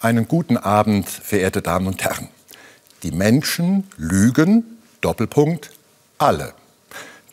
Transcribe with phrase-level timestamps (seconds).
[0.00, 2.28] Einen guten Abend, verehrte Damen und Herren.
[3.02, 5.70] Die Menschen lügen, Doppelpunkt,
[6.18, 6.54] alle.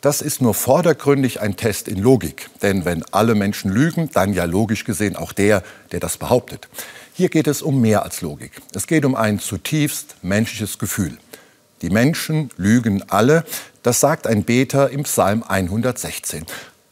[0.00, 2.50] Das ist nur vordergründig ein Test in Logik.
[2.62, 5.62] Denn wenn alle Menschen lügen, dann ja logisch gesehen auch der,
[5.92, 6.68] der das behauptet.
[7.14, 8.60] Hier geht es um mehr als Logik.
[8.74, 11.18] Es geht um ein zutiefst menschliches Gefühl.
[11.82, 13.44] Die Menschen lügen alle,
[13.84, 16.44] das sagt ein Beter im Psalm 116.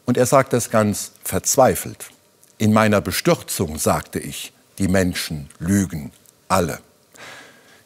[0.05, 2.11] Und er sagt es ganz verzweifelt.
[2.57, 6.11] In meiner Bestürzung sagte ich, die Menschen lügen
[6.47, 6.79] alle.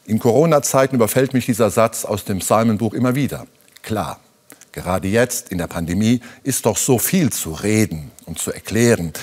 [0.05, 3.45] In Corona-Zeiten überfällt mich dieser Satz aus dem Psalmenbuch immer wieder.
[3.83, 4.19] Klar,
[4.71, 9.13] gerade jetzt in der Pandemie ist doch so viel zu reden und zu erklären.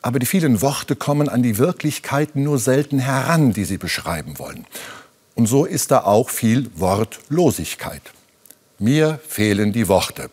[0.00, 4.66] Aber die vielen Worte kommen an die Wirklichkeiten nur selten heran, die sie beschreiben wollen.
[5.34, 8.02] Und so ist da auch viel Wortlosigkeit.
[8.78, 10.30] Mir fehlen die Worte.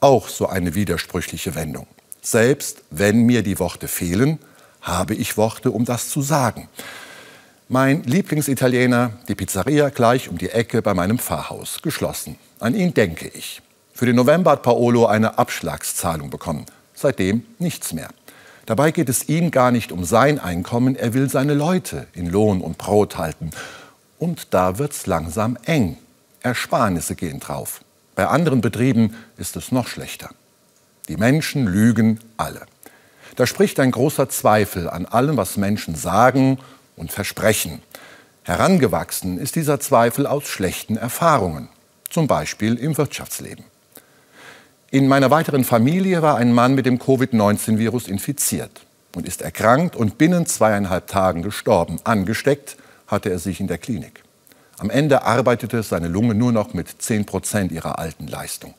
[0.00, 1.86] Auch so eine widersprüchliche Wendung.
[2.20, 4.38] Selbst wenn mir die Worte fehlen,
[4.84, 6.68] habe ich Worte, um das zu sagen.
[7.68, 12.36] Mein Lieblingsitaliener, die Pizzeria gleich um die Ecke bei meinem Pfarrhaus, geschlossen.
[12.60, 13.62] An ihn denke ich.
[13.94, 16.66] Für den November hat Paolo eine Abschlagszahlung bekommen.
[16.94, 18.10] Seitdem nichts mehr.
[18.66, 22.60] Dabei geht es ihm gar nicht um sein Einkommen, er will seine Leute in Lohn
[22.60, 23.50] und Brot halten.
[24.18, 25.98] Und da wird's langsam eng.
[26.40, 27.80] Ersparnisse gehen drauf.
[28.14, 30.30] Bei anderen Betrieben ist es noch schlechter.
[31.08, 32.66] Die Menschen lügen alle.
[33.36, 36.58] Da spricht ein großer Zweifel an allem, was Menschen sagen
[36.96, 37.82] und versprechen.
[38.42, 41.68] Herangewachsen ist dieser Zweifel aus schlechten Erfahrungen,
[42.10, 43.64] zum Beispiel im Wirtschaftsleben.
[44.90, 50.18] In meiner weiteren Familie war ein Mann mit dem Covid-19-Virus infiziert und ist erkrankt und
[50.18, 51.98] binnen zweieinhalb Tagen gestorben.
[52.04, 52.76] Angesteckt
[53.08, 54.22] hatte er sich in der Klinik.
[54.78, 58.74] Am Ende arbeitete seine Lunge nur noch mit 10 Prozent ihrer alten Leistung.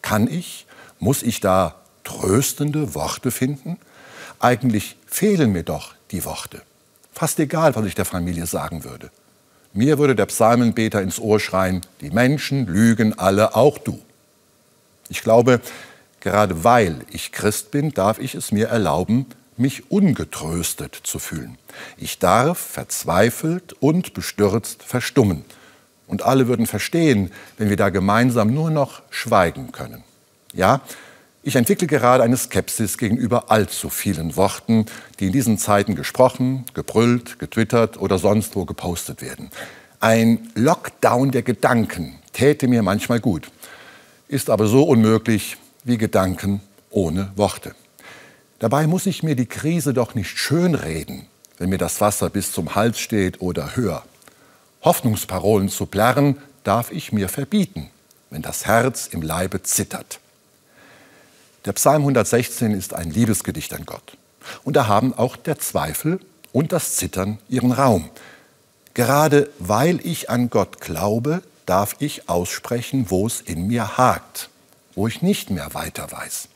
[0.00, 0.66] Kann ich,
[0.98, 3.78] muss ich da tröstende Worte finden?
[4.38, 6.62] Eigentlich fehlen mir doch die Worte.
[7.12, 9.10] Fast egal, was ich der Familie sagen würde.
[9.74, 14.00] Mir würde der Psalmenbeter ins Ohr schreien, die Menschen lügen alle, auch du.
[15.08, 15.60] Ich glaube,
[16.20, 19.26] gerade weil ich Christ bin, darf ich es mir erlauben,
[19.56, 21.58] mich ungetröstet zu fühlen.
[21.96, 25.44] Ich darf verzweifelt und bestürzt verstummen.
[26.06, 30.04] Und alle würden verstehen, wenn wir da gemeinsam nur noch schweigen können.
[30.52, 30.82] Ja,
[31.44, 34.86] ich entwickle gerade eine Skepsis gegenüber allzu vielen Worten,
[35.18, 39.50] die in diesen Zeiten gesprochen, gebrüllt, getwittert oder sonst wo gepostet werden.
[39.98, 43.50] Ein Lockdown der Gedanken täte mir manchmal gut,
[44.28, 46.60] ist aber so unmöglich wie Gedanken
[46.90, 47.74] ohne Worte.
[48.60, 51.26] Dabei muss ich mir die Krise doch nicht schönreden,
[51.58, 54.04] wenn mir das Wasser bis zum Hals steht oder höher.
[54.82, 57.90] Hoffnungsparolen zu plärren darf ich mir verbieten,
[58.30, 60.20] wenn das Herz im Leibe zittert.
[61.64, 64.16] Der Psalm 116 ist ein Liebesgedicht an Gott.
[64.64, 66.18] Und da haben auch der Zweifel
[66.52, 68.10] und das Zittern ihren Raum.
[68.94, 74.50] Gerade weil ich an Gott glaube, darf ich aussprechen, wo es in mir hakt,
[74.96, 76.48] wo ich nicht mehr weiter weiß.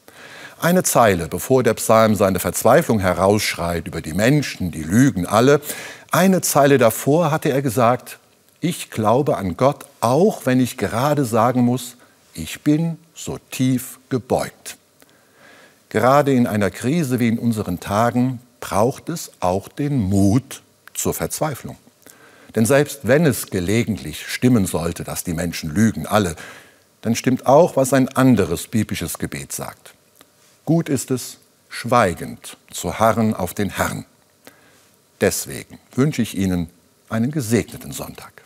[0.59, 5.61] Eine Zeile, bevor der Psalm seine Verzweiflung herausschreit über die Menschen, die lügen alle,
[6.11, 8.19] eine Zeile davor hatte er gesagt,
[8.61, 11.97] ich glaube an Gott, auch wenn ich gerade sagen muss,
[12.35, 14.77] ich bin so tief gebeugt.
[15.89, 20.63] Gerade in einer Krise wie in unseren Tagen braucht es auch den Mut
[20.95, 21.77] zur Verzweiflung.
[22.55, 26.37] Denn selbst wenn es gelegentlich stimmen sollte, dass die Menschen lügen, alle,
[27.03, 29.95] dann stimmt auch, was ein anderes biblisches Gebet sagt.
[30.65, 31.39] Gut ist es,
[31.69, 34.07] schweigend zu harren auf den Herrn.
[35.21, 36.71] Deswegen wünsche ich Ihnen
[37.09, 38.46] einen gesegneten Sonntag.